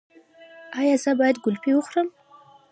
ایا 0.79 0.95
زه 1.03 1.11
باید 1.19 1.37
ګلپي 1.45 1.71
وخورم؟ 1.75 2.07